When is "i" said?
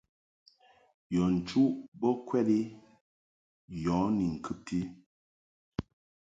2.59-2.61